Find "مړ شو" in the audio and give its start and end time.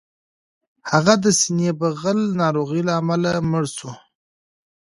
3.49-3.91